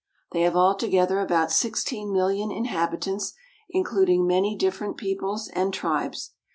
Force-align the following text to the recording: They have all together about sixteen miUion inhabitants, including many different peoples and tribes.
They 0.31 0.41
have 0.41 0.55
all 0.55 0.73
together 0.75 1.19
about 1.19 1.51
sixteen 1.51 2.07
miUion 2.07 2.49
inhabitants, 2.51 3.33
including 3.69 4.25
many 4.25 4.55
different 4.55 4.97
peoples 4.97 5.47
and 5.49 5.71
tribes. 5.71 6.31